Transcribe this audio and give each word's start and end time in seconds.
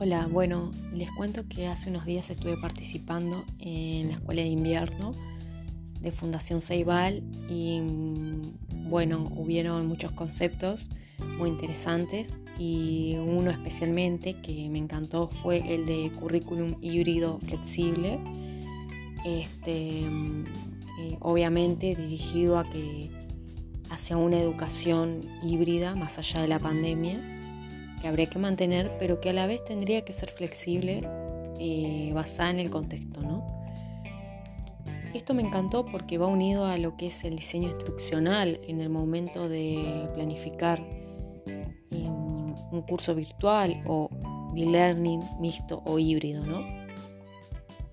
Hola, 0.00 0.28
bueno, 0.30 0.70
les 0.92 1.10
cuento 1.10 1.48
que 1.48 1.66
hace 1.66 1.90
unos 1.90 2.04
días 2.04 2.30
estuve 2.30 2.56
participando 2.56 3.44
en 3.58 4.10
la 4.10 4.14
escuela 4.14 4.42
de 4.42 4.48
invierno 4.48 5.10
de 6.00 6.12
Fundación 6.12 6.60
Ceibal 6.60 7.24
y 7.48 7.80
mm, 7.80 8.90
bueno, 8.90 9.28
hubieron 9.34 9.88
muchos 9.88 10.12
conceptos 10.12 10.88
muy 11.36 11.48
interesantes 11.48 12.38
y 12.60 13.16
uno 13.18 13.50
especialmente 13.50 14.34
que 14.34 14.68
me 14.68 14.78
encantó 14.78 15.30
fue 15.30 15.74
el 15.74 15.84
de 15.86 16.12
currículum 16.12 16.76
híbrido 16.80 17.40
flexible, 17.40 18.20
este, 19.24 20.02
mm, 20.08 20.44
eh, 21.00 21.16
obviamente 21.18 21.96
dirigido 21.96 22.60
a 22.60 22.70
que 22.70 23.10
hacia 23.90 24.16
una 24.16 24.38
educación 24.38 25.22
híbrida 25.42 25.96
más 25.96 26.18
allá 26.18 26.40
de 26.40 26.46
la 26.46 26.60
pandemia 26.60 27.37
que 28.00 28.08
habría 28.08 28.26
que 28.26 28.38
mantener, 28.38 28.96
pero 28.98 29.20
que 29.20 29.30
a 29.30 29.32
la 29.32 29.46
vez 29.46 29.64
tendría 29.64 30.04
que 30.04 30.12
ser 30.12 30.30
flexible 30.30 31.02
eh, 31.58 32.10
basada 32.14 32.50
en 32.50 32.60
el 32.60 32.70
contexto. 32.70 33.20
¿no? 33.20 33.46
Esto 35.14 35.34
me 35.34 35.42
encantó 35.42 35.84
porque 35.86 36.18
va 36.18 36.26
unido 36.26 36.66
a 36.66 36.78
lo 36.78 36.96
que 36.96 37.08
es 37.08 37.24
el 37.24 37.36
diseño 37.36 37.70
instruccional 37.70 38.60
en 38.68 38.80
el 38.80 38.88
momento 38.88 39.48
de 39.48 40.08
planificar 40.14 40.80
em, 41.90 42.54
un 42.70 42.82
curso 42.88 43.14
virtual 43.14 43.82
o 43.86 44.10
e-learning 44.56 45.22
mixto 45.40 45.82
o 45.86 45.98
híbrido. 45.98 46.44
¿no? 46.44 46.62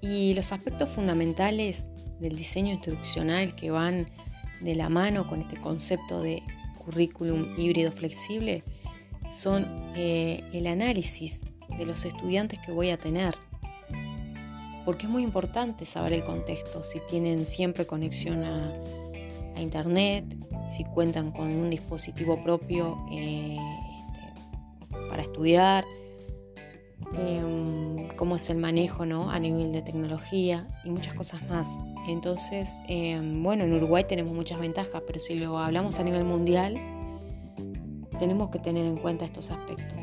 Y 0.02 0.34
los 0.34 0.52
aspectos 0.52 0.90
fundamentales 0.90 1.88
del 2.20 2.36
diseño 2.36 2.74
instruccional 2.74 3.56
que 3.56 3.72
van 3.72 4.08
de 4.62 4.76
la 4.76 4.90
mano 4.90 5.28
con 5.28 5.42
este 5.42 5.58
concepto 5.58 6.22
de 6.22 6.42
currículum 6.84 7.48
híbrido 7.58 7.92
flexible 7.92 8.64
son 9.32 9.66
eh, 9.96 10.44
el 10.54 10.68
análisis 10.68 11.42
de 11.78 11.86
los 11.86 12.06
estudiantes 12.06 12.60
que 12.66 12.72
voy 12.72 12.90
a 12.90 12.98
tener. 12.98 13.36
Porque 14.86 15.08
es 15.08 15.12
muy 15.12 15.24
importante 15.24 15.86
saber 15.86 16.14
el 16.14 16.24
contexto, 16.24 16.84
si 16.84 17.00
tienen 17.10 17.46
siempre 17.46 17.86
conexión 17.86 18.44
a, 18.44 18.72
internet, 19.58 20.26
si 20.68 20.84
cuentan 20.84 21.32
con 21.32 21.48
un 21.48 21.70
dispositivo 21.70 22.44
propio 22.44 22.98
eh, 23.10 23.58
este, 23.58 25.10
para 25.10 25.22
estudiar, 25.22 25.86
em, 27.18 28.10
cómo 28.18 28.36
es 28.36 28.50
el 28.50 28.58
manejo 28.58 29.06
¿no? 29.06 29.32
a 29.32 29.40
nivel 29.40 29.72
de 29.72 29.82
tecnología 29.82 30.68
y 30.84 30.90
muchas 30.90 31.14
cosas 31.14 31.42
más. 31.48 31.68
Entonces, 32.10 32.70
em, 32.90 33.42
bueno, 33.42 33.64
en 33.64 33.74
Uruguay 33.74 34.04
tenemos 34.04 34.34
muchas 34.34 34.60
ventajas, 34.60 35.02
pero 35.08 35.20
si 35.22 35.36
lo 35.36 35.58
hablamos 35.58 36.00
a 36.00 36.04
nivel 36.04 36.26
mundial, 36.26 36.78
tenemos 38.16 38.50
que 38.50 38.60
tener 38.60 38.86
en 38.86 38.98
cuenta 38.98 39.26
estos 39.26 39.52
aspectos. 39.52 39.98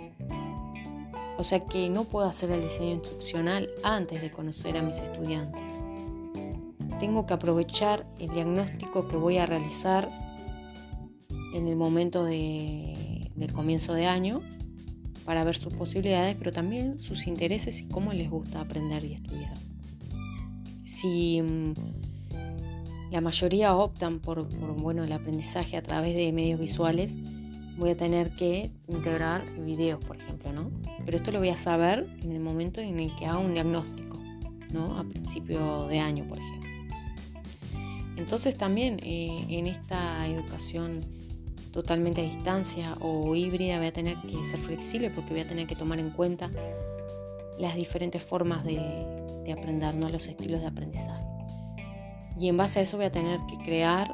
O 1.38 1.44
sea 1.44 1.64
que 1.64 1.88
no 1.88 2.04
puedo 2.04 2.26
hacer 2.26 2.50
el 2.50 2.62
diseño 2.62 2.92
instruccional 2.92 3.68
antes 3.82 4.20
de 4.20 4.30
conocer 4.30 4.76
a 4.76 4.82
mis 4.82 4.98
estudiantes. 4.98 5.62
Tengo 7.00 7.26
que 7.26 7.34
aprovechar 7.34 8.06
el 8.20 8.28
diagnóstico 8.30 9.08
que 9.08 9.16
voy 9.16 9.38
a 9.38 9.46
realizar 9.46 10.08
en 11.54 11.66
el 11.66 11.74
momento 11.74 12.24
del 12.24 13.52
comienzo 13.52 13.94
de 13.94 14.06
año 14.06 14.40
para 15.24 15.44
ver 15.44 15.56
sus 15.56 15.74
posibilidades, 15.74 16.36
pero 16.36 16.52
también 16.52 16.98
sus 16.98 17.26
intereses 17.26 17.80
y 17.80 17.88
cómo 17.88 18.12
les 18.12 18.30
gusta 18.30 18.60
aprender 18.60 19.04
y 19.04 19.14
estudiar. 19.14 19.54
Si 20.84 21.40
mm, 21.42 21.74
la 23.10 23.20
mayoría 23.20 23.74
optan 23.74 24.20
por, 24.20 24.48
por 24.48 24.80
bueno, 24.80 25.04
el 25.04 25.12
aprendizaje 25.12 25.76
a 25.76 25.82
través 25.82 26.14
de 26.14 26.32
medios 26.32 26.60
visuales, 26.60 27.16
voy 27.76 27.90
a 27.90 27.96
tener 27.96 28.30
que 28.30 28.70
integrar 28.88 29.44
videos, 29.60 30.04
por 30.04 30.16
ejemplo, 30.16 30.52
¿no? 30.52 30.70
Pero 31.04 31.16
esto 31.16 31.32
lo 31.32 31.38
voy 31.38 31.48
a 31.48 31.56
saber 31.56 32.06
en 32.22 32.32
el 32.32 32.40
momento 32.40 32.80
en 32.80 32.98
el 32.98 33.14
que 33.16 33.26
haga 33.26 33.38
un 33.38 33.54
diagnóstico, 33.54 34.18
¿no? 34.70 34.96
A 34.98 35.04
principio 35.04 35.86
de 35.88 35.98
año, 35.98 36.26
por 36.28 36.38
ejemplo. 36.38 36.70
Entonces 38.16 38.56
también 38.56 39.00
eh, 39.02 39.44
en 39.48 39.66
esta 39.66 40.26
educación 40.28 41.00
totalmente 41.72 42.20
a 42.20 42.24
distancia 42.24 42.94
o 43.00 43.34
híbrida 43.34 43.78
voy 43.78 43.86
a 43.86 43.92
tener 43.92 44.16
que 44.20 44.32
ser 44.46 44.60
flexible 44.60 45.10
porque 45.10 45.30
voy 45.30 45.40
a 45.40 45.48
tener 45.48 45.66
que 45.66 45.74
tomar 45.74 45.98
en 45.98 46.10
cuenta 46.10 46.50
las 47.58 47.74
diferentes 47.74 48.22
formas 48.22 48.62
de, 48.64 48.78
de 49.44 49.52
aprender, 49.52 49.94
¿no? 49.94 50.08
los 50.08 50.28
estilos 50.28 50.60
de 50.60 50.66
aprendizaje. 50.66 51.24
Y 52.38 52.48
en 52.48 52.56
base 52.56 52.80
a 52.80 52.82
eso 52.82 52.96
voy 52.96 53.06
a 53.06 53.12
tener 53.12 53.40
que 53.46 53.56
crear 53.58 54.12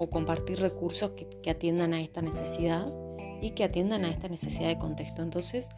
o 0.00 0.08
compartir 0.08 0.58
recursos 0.58 1.10
que, 1.10 1.50
atiendan 1.50 1.92
a 1.92 2.00
esta 2.00 2.22
necesidad 2.22 2.86
y 3.42 3.50
que 3.50 3.64
atiendan 3.64 4.06
a 4.06 4.08
esta 4.08 4.28
necesidad 4.28 4.68
de 4.68 4.78
contexto. 4.78 5.22
Entonces, 5.22 5.68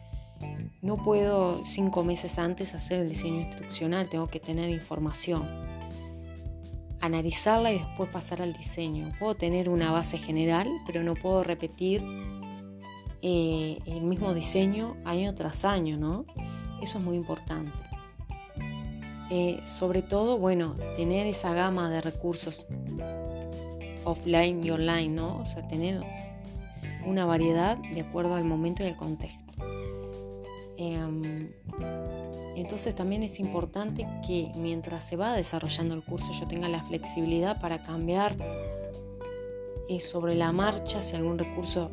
no 0.81 0.95
puedo 0.95 1.61
cinco 1.65 2.05
meses 2.05 2.39
antes 2.39 2.73
hacer 2.73 3.01
el 3.01 3.09
diseño 3.09 3.41
instruccional, 3.41 4.07
tengo 4.07 4.27
que 4.27 4.39
tener 4.39 4.69
información, 4.69 5.45
analizarla 7.01 7.73
y 7.73 7.79
después 7.79 8.09
pasar 8.11 8.41
al 8.41 8.53
diseño. 8.53 9.09
Puedo 9.19 9.35
tener 9.35 9.67
una 9.67 9.91
base 9.91 10.17
general, 10.17 10.69
pero 10.87 11.03
no 11.03 11.15
puedo 11.15 11.43
repetir 11.43 12.01
eh, 13.21 13.77
el 13.85 14.03
mismo 14.03 14.33
diseño 14.33 14.95
año 15.03 15.35
tras 15.35 15.65
año, 15.65 15.97
¿no? 15.97 16.25
Eso 16.81 16.97
es 16.97 17.03
muy 17.03 17.17
importante. 17.17 17.77
Eh, 19.29 19.61
sobre 19.65 20.01
todo, 20.01 20.37
bueno, 20.37 20.75
tener 20.95 21.27
esa 21.27 21.53
gama 21.53 21.89
de 21.89 21.99
recursos 21.99 22.65
offline 24.05 24.63
y 24.63 24.71
online, 24.71 25.09
¿no? 25.09 25.39
O 25.39 25.45
sea, 25.45 25.67
tener 25.67 26.01
una 27.05 27.25
variedad 27.25 27.77
de 27.77 28.01
acuerdo 28.01 28.35
al 28.35 28.43
momento 28.43 28.83
y 28.83 28.87
al 28.87 28.97
contexto. 28.97 29.53
Em, 30.77 31.51
entonces 32.55 32.95
también 32.95 33.23
es 33.23 33.39
importante 33.39 34.07
que 34.25 34.51
mientras 34.57 35.07
se 35.07 35.15
va 35.15 35.33
desarrollando 35.33 35.95
el 35.95 36.03
curso 36.03 36.31
yo 36.33 36.47
tenga 36.47 36.67
la 36.67 36.83
flexibilidad 36.83 37.59
para 37.61 37.81
cambiar 37.81 38.35
eh, 39.89 39.99
sobre 39.99 40.35
la 40.35 40.51
marcha 40.51 41.01
si 41.01 41.15
algún 41.15 41.37
recurso 41.37 41.91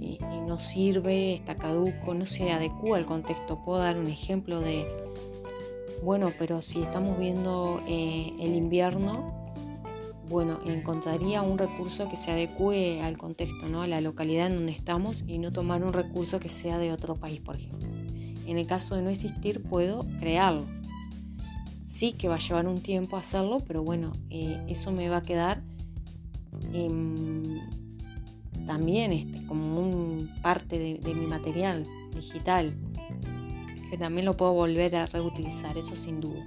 eh, 0.00 0.18
eh, 0.20 0.40
no 0.46 0.58
sirve, 0.58 1.34
está 1.34 1.56
caduco, 1.56 2.14
no 2.14 2.26
se 2.26 2.52
adecua 2.52 2.98
al 2.98 3.06
contexto. 3.06 3.62
Puedo 3.64 3.80
dar 3.80 3.98
un 3.98 4.06
ejemplo 4.08 4.60
de, 4.60 4.86
bueno, 6.02 6.32
pero 6.38 6.60
si 6.60 6.82
estamos 6.82 7.18
viendo 7.18 7.80
el 7.86 8.54
invierno, 8.54 9.43
bueno, 10.28 10.58
encontraría 10.66 11.42
un 11.42 11.58
recurso 11.58 12.08
que 12.08 12.16
se 12.16 12.30
adecue 12.30 13.02
al 13.02 13.18
contexto, 13.18 13.68
¿no? 13.68 13.82
a 13.82 13.86
la 13.86 14.00
localidad 14.00 14.46
en 14.46 14.56
donde 14.56 14.72
estamos 14.72 15.24
y 15.26 15.38
no 15.38 15.52
tomar 15.52 15.84
un 15.84 15.92
recurso 15.92 16.40
que 16.40 16.48
sea 16.48 16.78
de 16.78 16.92
otro 16.92 17.14
país, 17.14 17.40
por 17.40 17.56
ejemplo. 17.56 17.88
En 18.46 18.58
el 18.58 18.66
caso 18.66 18.94
de 18.96 19.02
no 19.02 19.10
existir, 19.10 19.62
puedo 19.62 20.06
crearlo. 20.18 20.66
Sí 21.84 22.12
que 22.12 22.28
va 22.28 22.36
a 22.36 22.38
llevar 22.38 22.66
un 22.66 22.80
tiempo 22.80 23.16
hacerlo, 23.16 23.58
pero 23.66 23.82
bueno, 23.82 24.12
eh, 24.30 24.62
eso 24.68 24.92
me 24.92 25.08
va 25.08 25.18
a 25.18 25.22
quedar 25.22 25.62
también 28.66 29.12
este, 29.12 29.44
como 29.46 29.78
un 29.78 30.30
parte 30.42 30.98
de 30.98 31.14
mi 31.14 31.26
material 31.26 31.86
digital, 32.14 32.74
que 33.90 33.98
también 33.98 34.24
lo 34.24 34.36
puedo 34.36 34.52
volver 34.52 34.96
a 34.96 35.06
reutilizar, 35.06 35.76
eso 35.76 35.94
sin 35.96 36.20
duda. 36.20 36.44